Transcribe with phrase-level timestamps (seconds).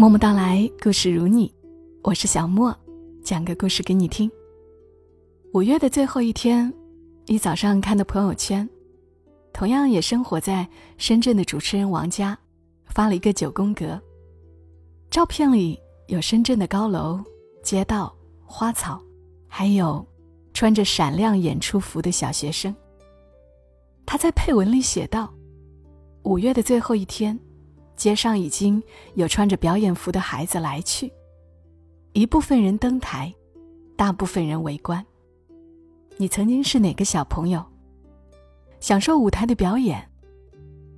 [0.00, 1.52] 默默到来，故事如你，
[2.02, 2.74] 我是小莫，
[3.22, 4.30] 讲个故事给你听。
[5.52, 6.72] 五月的最后一天，
[7.26, 8.66] 一早上看的朋友圈，
[9.52, 10.66] 同样也生活在
[10.96, 12.38] 深圳的主持人王佳
[12.86, 14.00] 发了一个九宫格。
[15.10, 17.22] 照片里有深圳的高楼、
[17.62, 18.10] 街道、
[18.42, 18.98] 花草，
[19.46, 20.02] 还有
[20.54, 22.74] 穿着闪亮演出服的小学生。
[24.06, 25.30] 他在配文里写道
[26.24, 27.38] ：“五月的最后一天。”
[28.00, 28.82] 街上已经
[29.12, 31.12] 有穿着表演服的孩子来去，
[32.14, 33.30] 一部分人登台，
[33.94, 35.04] 大部分人围观。
[36.16, 37.62] 你曾经是哪个小朋友？
[38.80, 40.10] 享受舞台的表演，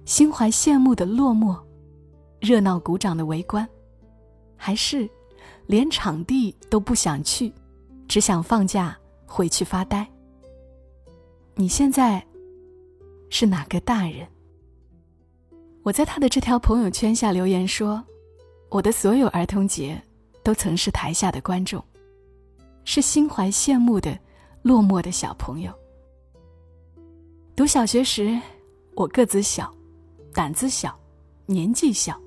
[0.05, 1.61] 心怀羡慕的落寞，
[2.39, 3.69] 热闹鼓掌的围观，
[4.57, 5.11] 还是
[5.67, 7.53] 连场地都不想去，
[8.07, 8.97] 只想放假
[9.27, 10.09] 回去发呆？
[11.57, 12.25] 你现在
[13.29, 14.25] 是哪个大人？
[15.85, 18.03] 我在他的这条朋友圈下留言说
[18.71, 20.01] ：“我的所有儿童节，
[20.45, 21.83] 都曾是台下的观众，
[22.85, 24.17] 是心怀羡慕的
[24.63, 25.73] 落寞的小朋友。
[27.57, 28.39] 读小学时，
[28.95, 29.75] 我个子小，
[30.33, 30.97] 胆子小，
[31.47, 32.19] 年纪小，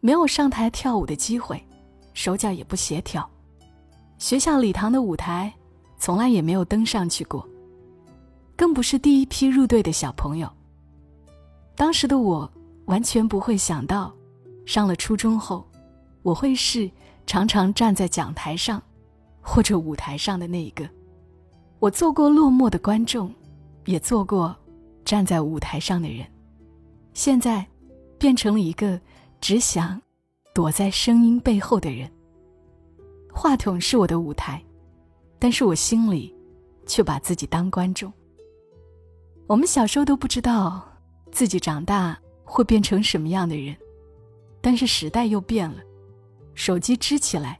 [0.00, 1.58] 没有上台跳舞的机会，
[2.12, 3.28] 手脚也不协调，
[4.18, 5.50] 学校礼堂的舞台，
[5.98, 7.48] 从来也没有登上去过，
[8.56, 10.46] 更不是第一批入队的小朋友。”
[11.80, 12.46] 当时的我
[12.88, 14.14] 完全不会想到，
[14.66, 15.66] 上了初中后，
[16.20, 16.90] 我会是
[17.26, 18.82] 常常站在讲台上
[19.40, 20.86] 或者舞台上的那一个。
[21.78, 23.34] 我做过落寞的观众，
[23.86, 24.54] 也做过
[25.06, 26.26] 站在舞台上的人，
[27.14, 27.66] 现在
[28.18, 29.00] 变成了一个
[29.40, 29.98] 只想
[30.52, 32.12] 躲在声音背后的人。
[33.32, 34.62] 话筒是我的舞台，
[35.38, 36.36] 但是我心里
[36.84, 38.12] 却把自己当观众。
[39.46, 40.89] 我们小时候都不知道。
[41.30, 43.76] 自己长大会变成什么样的人？
[44.60, 45.78] 但是时代又变了，
[46.54, 47.58] 手机支起来，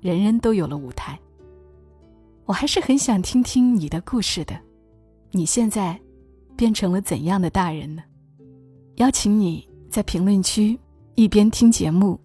[0.00, 1.18] 人人都有了舞台。
[2.44, 4.58] 我还是很想听听你的故事的。
[5.30, 6.00] 你现在
[6.56, 8.02] 变成了怎样的大人呢？
[8.96, 10.78] 邀请你在评论区
[11.14, 12.18] 一边听节目，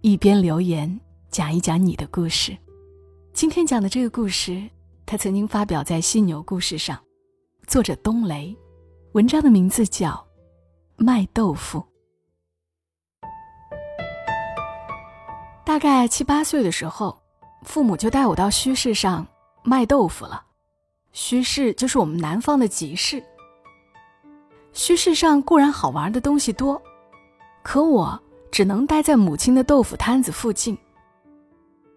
[0.00, 1.00] 一边留言，
[1.30, 2.56] 讲一讲你的故事。
[3.32, 4.62] 今天讲的这个故事，
[5.04, 6.98] 它曾经发表在《犀牛故事》上，
[7.66, 8.56] 作者冬雷，
[9.12, 10.25] 文章的名字叫。
[10.96, 11.84] 卖豆腐。
[15.64, 17.20] 大概七八岁的时候，
[17.62, 19.26] 父母就带我到墟市上
[19.62, 20.44] 卖豆腐了。
[21.12, 23.22] 墟市就是我们南方的集市。
[24.72, 26.80] 墟市上固然好玩的东西多，
[27.62, 30.76] 可我只能待在母亲的豆腐摊子附近。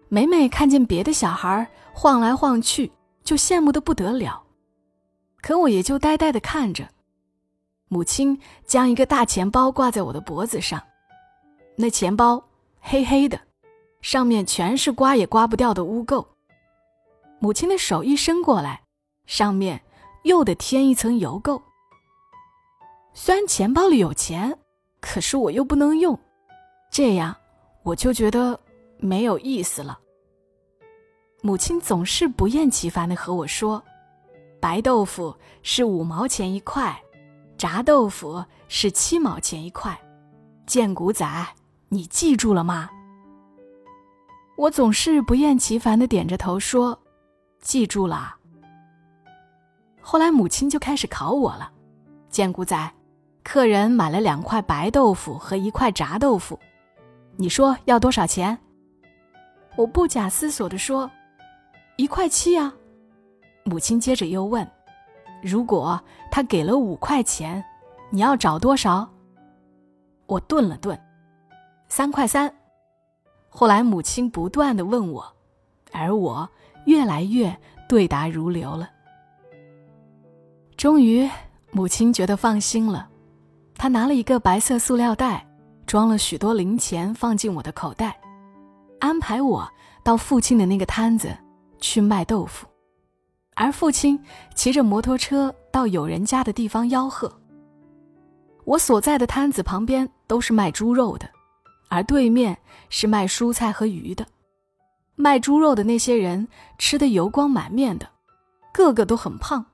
[0.08, 2.90] 每每看见别的小孩晃来晃去，
[3.22, 4.42] 就羡慕的不得了，
[5.40, 6.88] 可我也就呆呆的看着。
[7.92, 10.80] 母亲将一个大钱包挂在我的脖子上，
[11.74, 12.40] 那钱包
[12.80, 13.40] 黑黑的，
[14.00, 16.24] 上面全是刮也刮不掉的污垢。
[17.40, 18.82] 母亲的手一伸过来，
[19.26, 19.82] 上面
[20.22, 21.60] 又得添一层油垢。
[23.12, 24.56] 虽然钱包里有钱，
[25.00, 26.16] 可是我又不能用，
[26.92, 27.36] 这样
[27.82, 28.56] 我就觉得
[28.98, 29.98] 没有意思了。
[31.42, 33.82] 母亲总是不厌其烦地和我说
[34.62, 36.96] ：“白豆腐是五毛钱一块。”
[37.60, 39.94] 炸豆腐是七毛钱一块，
[40.64, 41.28] 贱骨仔，
[41.90, 42.88] 你记住了吗？
[44.56, 46.98] 我总是不厌其烦的点着头说
[47.60, 48.34] ：“记住了。”
[50.00, 51.70] 后来母亲就开始考我了
[52.32, 52.90] ：“贱骨仔，
[53.44, 56.58] 客人买了两块白豆腐和一块炸豆腐，
[57.36, 58.58] 你说要多少钱？”
[59.76, 61.10] 我不假思索的说
[61.96, 62.72] ：“一块七啊。”
[63.64, 64.66] 母亲接着又问。
[65.42, 67.62] 如果他给了五块钱，
[68.10, 69.08] 你要找多少？
[70.26, 70.98] 我顿了顿，
[71.88, 72.52] 三块三。
[73.48, 75.24] 后来母亲不断的问我，
[75.92, 76.48] 而我
[76.86, 77.56] 越来越
[77.88, 78.88] 对答如流了。
[80.76, 81.28] 终于，
[81.72, 83.08] 母亲觉得放心了，
[83.76, 85.46] 她拿了一个白色塑料袋，
[85.84, 88.20] 装了许多零钱，放进我的口袋，
[89.00, 89.68] 安排我
[90.04, 91.36] 到附近的那个摊子
[91.80, 92.69] 去卖豆腐。
[93.54, 94.18] 而父亲
[94.54, 97.30] 骑着摩托车到有人家的地方吆喝。
[98.64, 101.28] 我所在的摊子旁边都是卖猪肉的，
[101.88, 102.56] 而对面
[102.88, 104.26] 是卖蔬菜和鱼的。
[105.16, 106.48] 卖猪肉的那些人
[106.78, 108.08] 吃的油光满面的，
[108.72, 109.66] 个个都很胖。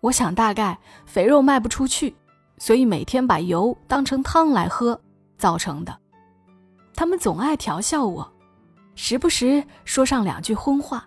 [0.00, 2.14] 我想大概肥肉卖不出去，
[2.58, 4.98] 所以每天把油当成汤来喝
[5.36, 5.98] 造成的。
[6.94, 8.32] 他们总爱调笑我，
[8.94, 11.06] 时不时说上两句荤话。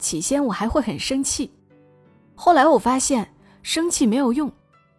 [0.00, 1.52] 起先我还会很生气，
[2.34, 3.32] 后来我发现
[3.62, 4.50] 生气没有用，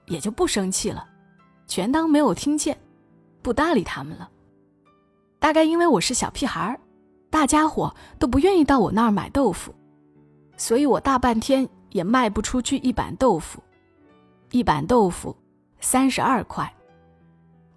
[0.06, 1.06] 也就不生气了，
[1.68, 2.78] 全当没有听见，
[3.42, 4.30] 不搭理他们了。
[5.40, 6.80] 大概因为我是小屁孩儿，
[7.30, 9.74] 大家伙都不愿意到我那儿买豆腐，
[10.56, 13.62] 所以我大半天也卖不出去一板豆腐。
[14.52, 15.36] 一板豆腐
[15.80, 16.72] 三十二块。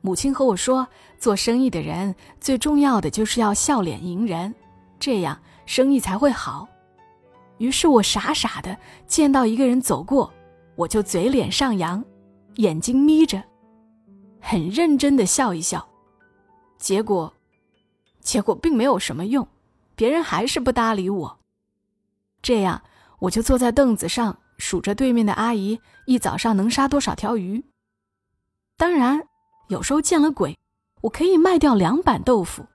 [0.02, 0.86] 母亲和我说，
[1.16, 4.54] 做生意的人最重要的就是要笑脸迎人，
[5.00, 6.68] 这样生意才会好。
[7.58, 10.32] 于是我傻傻的见到一个人走过，
[10.76, 12.04] 我就嘴脸上扬，
[12.56, 13.42] 眼睛眯着，
[14.40, 15.86] 很认真的笑一笑。
[16.78, 17.32] 结果，
[18.20, 19.46] 结果并没有什么用，
[19.94, 21.38] 别人还是不搭理我。
[22.42, 22.82] 这样，
[23.18, 27.64] 我就坐在凳子上数着对面的阿姨一早上能杀多少条鱼。
[28.76, 29.26] 当然。
[29.68, 30.58] 有时候见了鬼，
[31.00, 32.66] 我可以卖掉两板豆腐。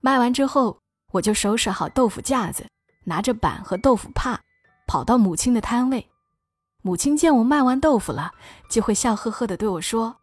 [0.00, 0.80] 卖完之后，
[1.12, 2.66] 我就收拾好豆腐架子，
[3.08, 4.38] 拿着板和豆腐帕，
[4.86, 6.08] 跑到母亲的摊位。
[6.82, 8.32] 母亲见我卖完豆腐了，
[8.70, 10.14] 就会笑呵呵地对我说：“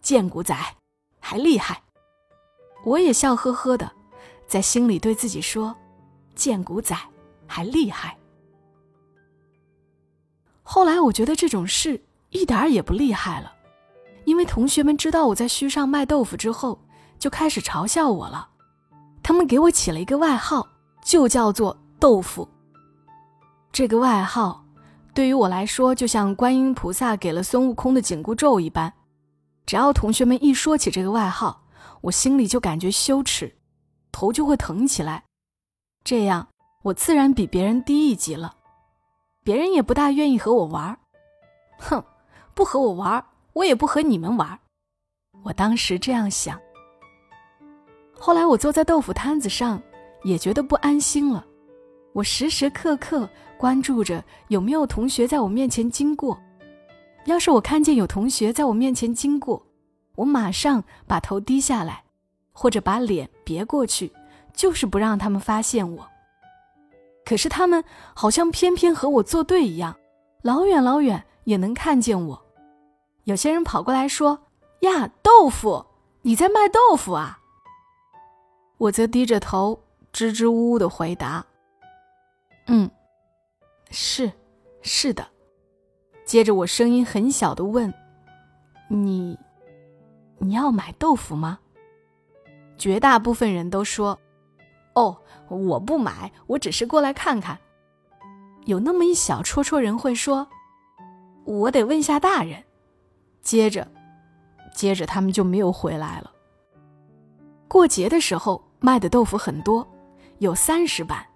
[0.00, 0.56] 贱骨仔，
[1.20, 1.82] 还厉害。”
[2.86, 3.90] 我也笑呵呵的，
[4.46, 5.76] 在心里对自己说
[6.34, 6.96] ：“贱骨仔，
[7.46, 8.16] 还厉害。”
[10.62, 13.52] 后来我觉得这种事一点儿也不厉害了。
[14.24, 16.80] 因为同学们知道我在墟上卖豆腐之后，
[17.18, 18.48] 就开始嘲笑我了。
[19.22, 20.66] 他们给我起了一个外号，
[21.04, 22.48] 就叫做“豆腐”。
[23.70, 24.64] 这个外号
[25.14, 28.92] 对于我来说，就像观音菩萨给了孙悟空的紧箍咒一般。
[29.64, 31.62] 只要同学们一说起这个外号，
[32.00, 33.56] 我心里就感觉羞耻，
[34.10, 35.22] 头就会疼起来。
[36.02, 36.48] 这样，
[36.82, 38.56] 我自然比别人低一级了。
[39.44, 40.98] 别人也不大愿意和我玩
[41.78, 42.04] 哼，
[42.52, 44.58] 不和我玩我也不和你们玩，
[45.44, 46.60] 我当时这样想。
[48.18, 49.80] 后来我坐在豆腐摊子上，
[50.24, 51.46] 也觉得不安心了。
[52.12, 56.38] 我时时刻刻关注着有没有同学在我面前经过。
[57.24, 59.64] 要是我看见有同学在我面前经过，
[60.16, 62.02] 我马上把头低下来，
[62.52, 64.12] 或者把脸别过去，
[64.52, 66.08] 就是不让他们发现我。
[67.24, 69.96] 可是他们好像偏偏和我作对一样，
[70.42, 72.42] 老远老远也能看见我。
[73.24, 74.40] 有些人跑过来说
[74.82, 75.86] ：“呀，豆腐，
[76.22, 77.38] 你在卖豆腐啊？”
[78.78, 79.80] 我则低着头，
[80.12, 81.46] 支支吾吾的回答
[82.66, 82.90] ：“嗯，
[83.90, 84.32] 是，
[84.82, 85.26] 是的。”
[86.24, 87.92] 接着我声音很小的问
[88.88, 89.38] ：“你，
[90.38, 91.58] 你要买豆腐吗？”
[92.78, 94.18] 绝大部分人都说
[94.94, 95.16] ：“哦，
[95.48, 97.58] 我不买，我只是过来看看。”
[98.64, 100.46] 有那么一小撮撮人会说
[101.44, 102.62] ：“我得问下大人。”
[103.42, 103.86] 接着，
[104.74, 106.30] 接着他们就没有回来了。
[107.66, 109.86] 过节的时候卖的豆腐很多，
[110.38, 111.26] 有三十板。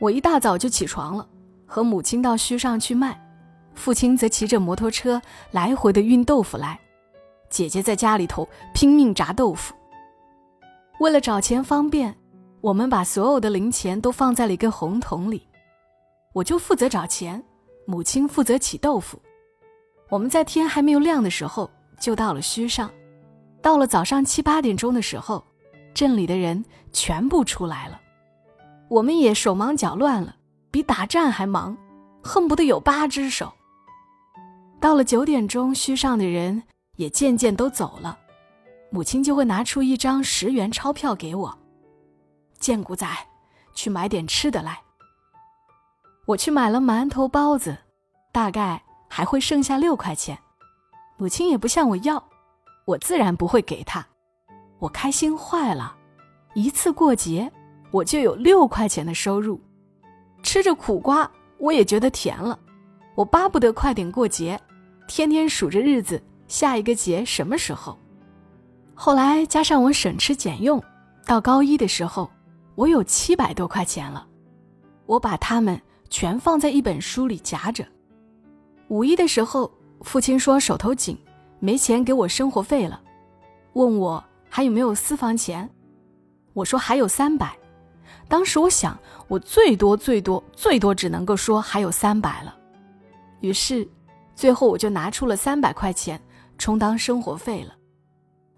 [0.00, 1.28] 我一大早就起床了，
[1.66, 3.20] 和母亲到墟上去卖，
[3.74, 5.20] 父亲则骑着摩托车
[5.50, 6.78] 来回的运豆腐来。
[7.48, 9.74] 姐姐在家里头拼命炸豆腐。
[10.98, 12.14] 为了找钱方便，
[12.60, 15.46] 我们把所有的零钱都放在了一个红桶里。
[16.32, 17.42] 我就负责找钱，
[17.86, 19.20] 母亲负责起豆腐。
[20.10, 21.70] 我们在天还没有亮的时候
[22.00, 22.90] 就到了墟上，
[23.62, 25.44] 到了早上七八点钟的时候，
[25.94, 28.00] 镇里的人全部出来了，
[28.88, 30.36] 我们也手忙脚乱了，
[30.70, 31.76] 比打仗还忙，
[32.22, 33.52] 恨不得有八只手。
[34.80, 36.62] 到了九点钟，墟上的人
[36.96, 38.18] 也渐渐都走了，
[38.90, 41.58] 母亲就会拿出一张十元钞票给我，
[42.58, 43.06] 贱骨仔，
[43.72, 44.80] 去买点吃的来。
[46.26, 47.76] 我去买了馒头包子，
[48.32, 48.82] 大概。
[49.06, 50.36] 还会剩下六块钱，
[51.18, 52.20] 母亲也不向我要，
[52.84, 54.04] 我自然不会给她。
[54.80, 55.94] 我开心坏了，
[56.54, 57.52] 一次过节
[57.94, 59.60] 我就有六块钱的收入，
[60.42, 62.58] 吃着苦瓜我也觉得甜了。
[63.14, 64.60] 我巴不得快点过节，
[65.06, 67.96] 天天数着日子，下一个节什么时候？
[68.94, 70.82] 后来加上我省吃俭用，
[71.24, 72.28] 到高一的时候，
[72.74, 74.26] 我有七百多块钱了，
[75.06, 77.86] 我把它们全放在一本书里夹着。
[78.88, 79.70] 五一的时候，
[80.00, 81.16] 父亲说手头紧，
[81.60, 83.00] 没钱给我生活费了，
[83.74, 85.70] 问我还有没有私房钱。
[86.54, 87.56] 我说还有三百。
[88.28, 92.56] 当时我想，我最多最多最多只能够说还有三百了。
[93.40, 93.86] 于是，
[94.34, 96.20] 最后我就拿出了三百块钱
[96.58, 97.74] 充当生活费了。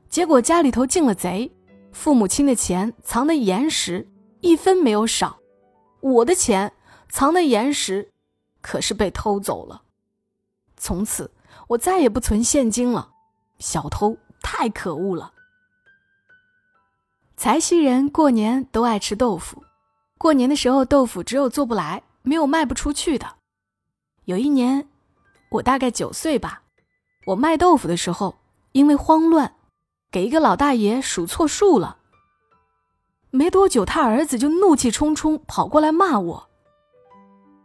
[0.08, 1.50] 结果家里头进了贼，
[1.92, 4.08] 父母亲的钱藏得严实，
[4.40, 5.38] 一分没有少。
[6.00, 6.72] 我的钱
[7.08, 8.12] 藏得严实，
[8.60, 9.82] 可是被偷走了。
[10.76, 11.30] 从此，
[11.68, 13.10] 我再也不存现金了。
[13.58, 15.32] 小偷太可恶了。
[17.36, 19.62] 财溪人过年都爱吃豆腐，
[20.16, 23.26] 过年的时候豆腐只有做不来，没有卖不出去的。
[24.24, 24.88] 有一年，
[25.50, 26.62] 我大概九岁吧，
[27.26, 28.36] 我卖豆腐的时候，
[28.72, 29.54] 因为慌乱，
[30.10, 31.98] 给一个老大爷数错数了。
[33.30, 36.48] 没多久，他儿子就怒气冲冲跑过来骂我。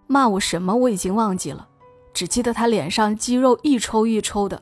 [0.06, 1.70] 骂我什么我已经忘记了，
[2.14, 4.62] 只记得他脸上肌肉一抽一抽的，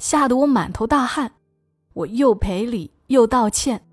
[0.00, 1.34] 吓得我满头大汗。
[1.94, 3.86] 我又赔礼又道歉，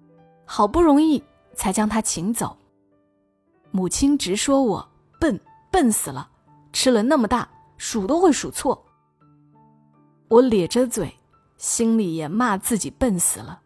[0.47, 1.21] 好不容易
[1.53, 2.57] 才将他请走。
[3.69, 4.89] 母亲直说我
[5.19, 5.39] 笨，
[5.69, 6.27] 笨死了，
[6.71, 8.83] 吃了那么大，数都会数错。
[10.29, 11.13] 我咧着嘴，
[11.57, 13.61] 心里也骂自己笨死了。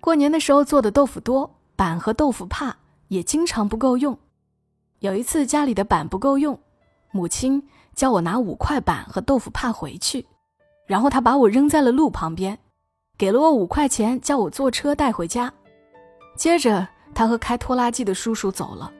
[0.00, 2.76] 过年的时候做的豆腐多，板和豆腐帕
[3.08, 4.18] 也经常不够用。
[4.98, 6.58] 有一次家里的板不够用，
[7.12, 7.62] 母亲
[7.94, 10.26] 叫我拿五块板和豆腐帕回去，
[10.86, 12.58] 然后他把我扔在了路旁边，
[13.18, 15.52] 给了我五块钱，叫我坐车带回家。
[16.36, 18.92] 接着他和开拖拉机的叔叔走了。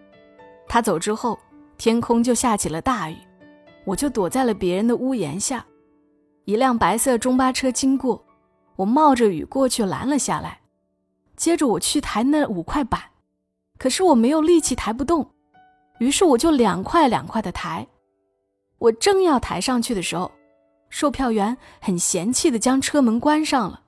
[0.67, 1.39] 他走之后，
[1.77, 3.17] 天空就下起了大雨，
[3.85, 5.65] 我就躲在了别人的屋檐下。
[6.47, 8.25] 一辆白色中巴车经过，
[8.77, 10.61] 我冒着雨过去拦了下来。
[11.37, 13.01] 接着我去抬那五块板，
[13.79, 15.31] 可是我没有力气抬不动。
[15.99, 17.87] 于是我就两块两块的抬，
[18.79, 20.33] 我正要抬上去的时候，
[20.89, 23.83] 售票员很嫌弃的将车门关上了。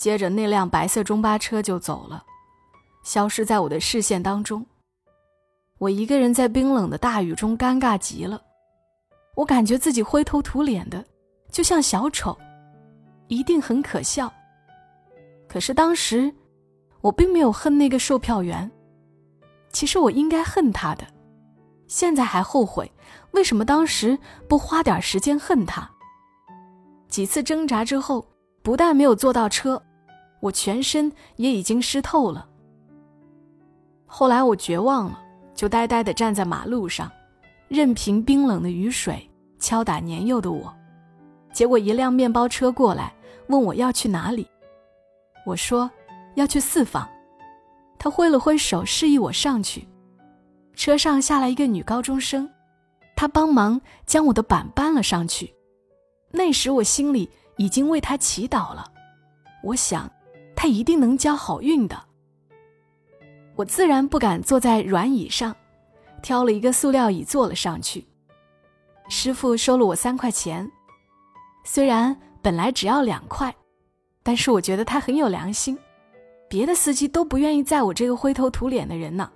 [0.00, 2.24] 接着那辆白色中巴车就走了，
[3.02, 4.64] 消失在我的视线当中。
[5.76, 8.40] 我一个人在冰冷的大雨中，尴尬极了。
[9.34, 11.04] 我感觉自己灰头土脸的，
[11.50, 12.34] 就像小丑，
[13.28, 14.32] 一定很可笑。
[15.46, 16.32] 可是当时，
[17.02, 18.70] 我并没有恨那个售票员。
[19.70, 21.06] 其实我应该恨他的，
[21.88, 22.90] 现在还后悔，
[23.32, 25.90] 为什么当时不花点时间恨他？
[27.10, 28.26] 几次挣扎之后，
[28.62, 29.82] 不但没有坐到车，
[30.40, 32.48] 我全身也已经湿透了。
[34.06, 35.22] 后来我绝望了，
[35.54, 37.10] 就呆呆地站在马路上，
[37.68, 40.74] 任凭冰冷的雨水敲打年幼的我。
[41.52, 43.12] 结果一辆面包车过来，
[43.48, 44.48] 问我要去哪里，
[45.44, 45.90] 我说
[46.34, 47.08] 要去四方。
[47.98, 49.86] 他挥了挥手，示意我上去。
[50.74, 52.48] 车上下来一个女高中生，
[53.14, 55.54] 她帮忙将我的板搬了上去。
[56.30, 57.28] 那时我心里
[57.58, 58.90] 已经为她祈祷了，
[59.62, 60.10] 我想，
[60.60, 61.98] 他一定能交好运的。
[63.56, 65.56] 我自然不敢坐在软椅上，
[66.20, 68.06] 挑了一个塑料椅坐了上去。
[69.08, 70.70] 师傅收了我三块钱，
[71.64, 73.56] 虽然本来只要两块，
[74.22, 75.78] 但是我觉得他很有良心。
[76.46, 79.32] 别的司机都不愿意载我这个灰头土脸的人呢。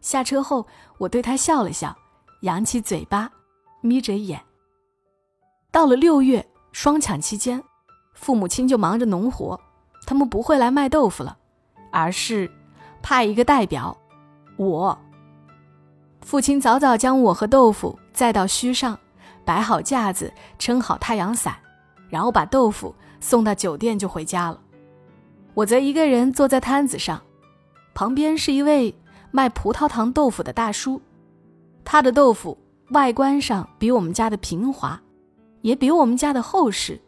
[0.00, 0.66] 下车后，
[0.96, 1.94] 我对他笑了笑，
[2.40, 3.30] 扬起嘴巴，
[3.82, 4.40] 眯着眼。
[5.70, 7.62] 到了六月双抢期间，
[8.14, 9.60] 父母亲就忙着农活，
[10.06, 11.36] 他们不会来卖豆腐了，
[11.90, 12.50] 而是
[13.02, 13.96] 派一个代表，
[14.56, 14.98] 我。
[16.22, 18.98] 父亲早早将我和豆腐载到墟上，
[19.44, 21.56] 摆好架子，撑好太阳伞，
[22.08, 24.60] 然后把豆腐送到酒店就回家了。
[25.54, 27.22] 我则一个人坐在摊子上，
[27.94, 28.94] 旁边是一位
[29.30, 31.00] 卖葡萄糖豆腐的大叔，
[31.84, 32.58] 他的豆腐
[32.90, 35.00] 外观上比我们家的平滑，
[35.62, 37.00] 也比我们家的厚实，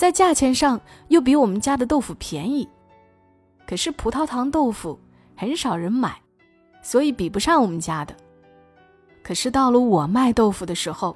[0.00, 2.66] 在价钱上又比我们家的豆腐便宜。
[3.66, 4.98] 可是葡萄糖豆腐
[5.36, 6.18] 很少人买，
[6.80, 8.16] 所以比不上我们家的。
[9.22, 11.14] 可是到了我卖豆腐的时候，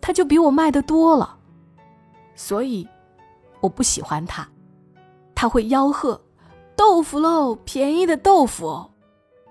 [0.00, 1.36] 他就比我卖的多了，
[2.36, 2.86] 所以
[3.60, 4.48] 我不喜欢他。
[5.34, 6.22] 他会吆喝
[6.76, 8.88] ：“豆腐喽，便宜的豆腐！”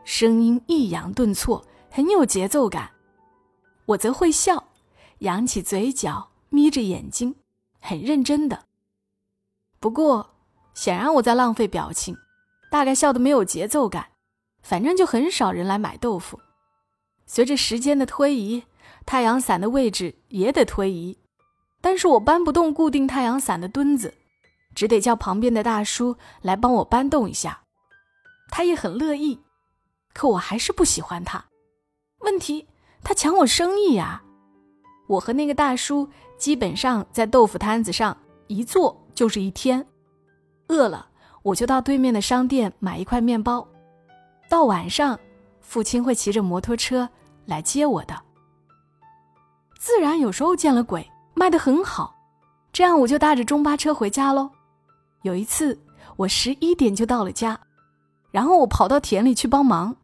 [0.06, 2.90] 声音抑扬顿挫，很有节奏感。
[3.88, 4.64] 我则会笑，
[5.20, 7.36] 扬起嘴角，眯着眼睛，
[7.82, 8.66] 很认真的。
[9.82, 10.36] 不过，
[10.74, 12.16] 显然我在浪费表情，
[12.72, 14.08] 大概笑得没有节奏感。
[14.64, 16.40] 反正就很少人来买豆腐。
[17.26, 18.64] 随着时间的推移，
[19.08, 21.18] 太阳伞的位置也得推移，
[21.82, 24.14] 但是我搬不动固定太阳伞的墩子。
[24.76, 27.64] 只得叫旁边的大叔来帮我搬动一下，
[28.52, 29.42] 他也很乐意，
[30.14, 31.46] 可我还是不喜欢他。
[32.20, 32.68] 问题
[33.04, 34.22] 他抢我生意呀！
[35.08, 36.10] 我和那个大叔
[36.42, 38.18] 基本上在豆腐摊子上
[38.48, 39.86] 一坐就是一天，
[40.70, 41.08] 饿了
[41.44, 43.68] 我就到对面的商店买一块面包。
[44.50, 45.20] 到晚上，
[45.60, 47.08] 父亲会骑着摩托车
[47.46, 48.20] 来接我的。
[49.78, 52.16] 自然有时候见了鬼，卖得很好，
[52.74, 54.50] 这样我就搭着中巴车回家喽。
[55.22, 55.80] 有一次，
[56.16, 57.60] 我十一点就到了家，
[58.32, 59.98] 然后我跑到田里去帮忙。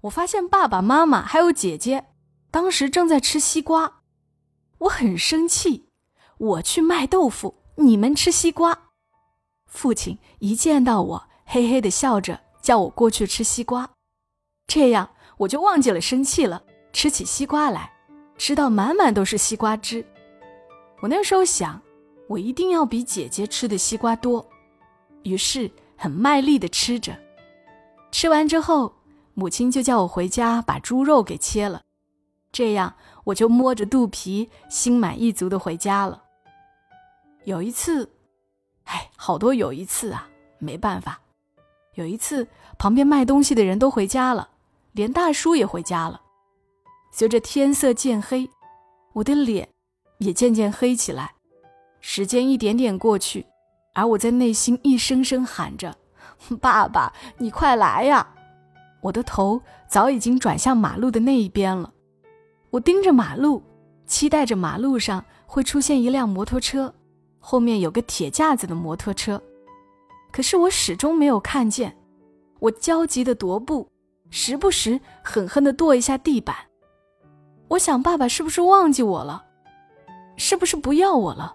[0.00, 2.06] 我发现爸爸妈妈还有姐姐，
[2.50, 3.97] 当时正在吃西瓜。
[4.78, 5.88] 我很生气，
[6.38, 8.90] 我去卖豆腐，你们吃西瓜。
[9.66, 13.90] 父亲一见到我，嘿嘿的笑着，叫我过去吃西瓜。
[14.66, 17.92] 这样我就忘记了生气了，吃起西瓜来，
[18.36, 20.04] 吃到满满都是西瓜汁。
[21.00, 21.80] 我那时候想。
[22.28, 24.46] 我一定要比姐姐吃的西瓜多，
[25.22, 27.18] 于是很卖力的吃着。
[28.12, 28.96] 吃完之后，
[29.32, 31.80] 母亲就叫我回家把猪肉给切了，
[32.52, 32.94] 这样
[33.28, 36.22] 我就摸着肚皮，心满意足的回家了。
[37.44, 38.10] 有一次，
[38.84, 41.20] 哎，好多有一次啊，没办法。
[41.94, 44.48] 有一次，旁边卖东西的人都回家了，
[44.92, 46.22] 连大叔也回家了。
[47.12, 48.48] 随着天色渐黑，
[49.12, 49.68] 我的脸
[50.18, 51.34] 也渐渐黑起来。
[52.00, 53.46] 时间一点点过去，
[53.92, 55.98] 而我在内心一声声喊着
[56.62, 58.34] ：“爸爸，你快来呀！”
[59.02, 61.92] 我的头早已经转向马路的那一边了。
[62.70, 63.62] 我盯着马路，
[64.06, 66.94] 期待着马路上会出现一辆摩托车，
[67.38, 69.42] 后面有个铁架子的摩托车。
[70.30, 71.96] 可是我始终没有看见。
[72.60, 73.88] 我焦急的踱步，
[74.30, 76.56] 时不时狠狠的跺一下地板。
[77.68, 79.44] 我想，爸爸是不是忘记我了？
[80.36, 81.54] 是不是不要我了？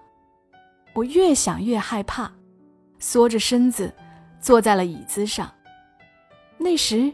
[0.93, 2.31] 我越想越害怕，
[2.99, 3.93] 缩着身子
[4.39, 5.51] 坐在了椅子上。
[6.57, 7.13] 那时。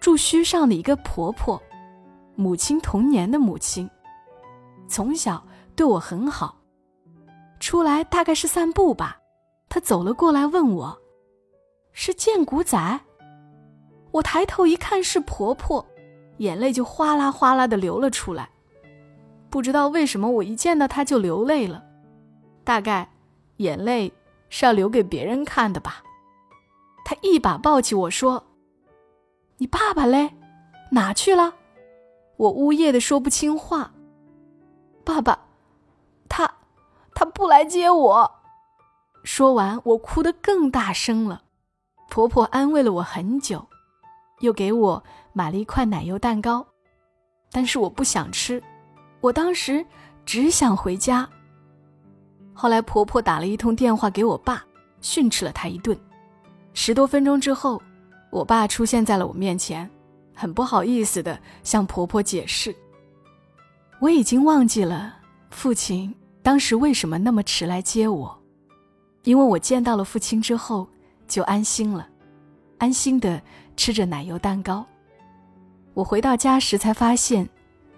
[0.00, 1.62] 住墟上的一个婆婆，
[2.34, 3.88] 母亲童年的母亲，
[4.88, 5.46] 从小
[5.76, 6.56] 对我很好。
[7.60, 9.20] 出来大概是散步吧，
[9.68, 11.00] 她走了过来问我
[11.92, 13.00] ：“是见骨仔？”
[14.10, 15.86] 我抬头一看是婆婆，
[16.38, 18.50] 眼泪就哗啦哗啦的流了出来。
[19.48, 21.84] 不知道为什么，我一见到她就流泪了，
[22.64, 23.08] 大概
[23.58, 24.12] 眼泪
[24.48, 26.02] 是要留给别人看的吧。
[27.04, 28.44] 她一把抱起我说。
[29.58, 30.34] 你爸爸嘞，
[30.90, 31.54] 哪去了？
[32.42, 33.92] 我呜咽的说不清话。
[35.04, 35.38] 爸爸，
[36.28, 36.52] 他，
[37.14, 38.32] 他不来接我。
[39.22, 41.42] 说完，我哭得更大声了。
[42.10, 43.64] 婆婆安慰了我很久，
[44.40, 45.00] 又给我
[45.32, 46.66] 买了一块奶油蛋糕，
[47.52, 48.60] 但是我不想吃。
[49.20, 49.86] 我当时
[50.26, 51.28] 只想回家。
[52.52, 54.64] 后来婆婆打了一通电话给我爸，
[55.00, 55.96] 训斥了他一顿。
[56.74, 57.80] 十多分钟之后。
[58.30, 59.88] 我爸出现在了我面前，
[60.34, 62.74] 很不好意思的向婆婆解释。
[64.00, 65.16] 我已经忘记了
[65.50, 68.42] 父亲当时为什么那么迟来接我，
[69.24, 70.88] 因为我见到了父亲之后
[71.28, 72.08] 就安心了，
[72.78, 73.40] 安心的
[73.76, 74.84] 吃着奶油蛋糕。
[75.94, 77.48] 我回到家时才发现，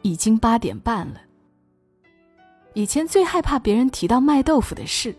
[0.03, 1.20] 已经八点半了。
[2.75, 5.14] 以前最害怕别人提到卖豆腐的事，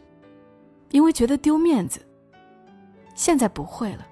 [0.92, 2.06] 因为觉得丢面子。
[3.16, 4.06] 现在不会了。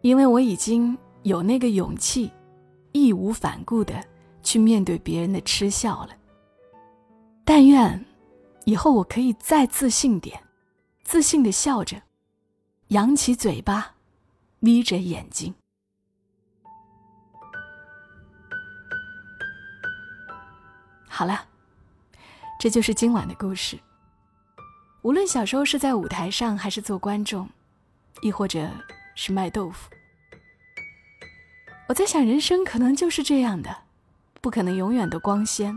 [0.00, 0.96] 因为我已经
[1.28, 2.32] 有那个勇气，
[2.92, 4.02] 义无反顾的
[4.42, 6.16] 去面对别人的嗤笑了。
[7.44, 8.04] 但愿
[8.64, 10.42] 以后我可以再自信点，
[11.04, 12.02] 自信的笑着，
[12.88, 13.94] 扬起嘴巴，
[14.58, 15.54] 眯着眼睛。
[21.08, 21.46] 好了，
[22.58, 23.78] 这就是今晚的故事。
[25.02, 27.48] 无论小时候是在舞台上，还是做观众，
[28.22, 28.68] 亦或者……
[29.20, 29.90] 是卖豆腐。
[31.88, 33.74] 我在想，人生可能就是这样的，
[34.42, 35.74] 不可能永远都光鲜，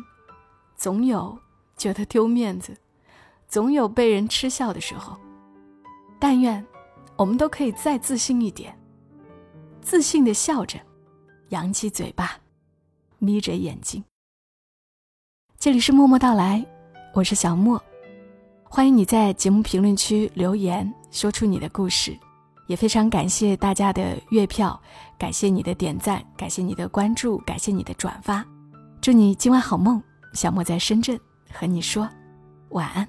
[0.76, 1.39] 总有
[1.78, 2.76] 觉得丢面子，
[3.47, 5.17] 总有被人嗤笑的时候。
[6.19, 6.63] 但愿
[7.15, 8.78] 我们都可以再自信一点，
[9.82, 10.78] 自信的笑着，
[11.47, 12.38] 扬起嘴巴，
[13.17, 14.04] 眯着眼睛。
[15.58, 16.65] 这里是默默到来，
[17.13, 17.82] 我是小莫，
[18.65, 22.19] 欢迎你在节目评论区留言，说出你的故事。
[22.71, 24.81] 也非常感谢大家的月票，
[25.19, 28.45] 感谢你的点赞，感谢你的关注，感谢你的转发。
[29.01, 31.19] 祝你今晚好梦，小莫在深圳
[31.51, 32.07] 和你说
[32.69, 33.05] 晚安。